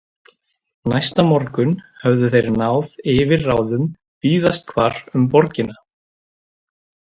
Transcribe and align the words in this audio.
Næsta 0.93 1.25
morgun 1.31 1.75
höfðu 2.05 2.31
þeir 2.37 2.49
náð 2.63 2.95
yfirráðum 3.13 3.85
víðast 4.29 4.67
hvar 4.75 5.01
um 5.21 5.31
borgina. 5.37 5.81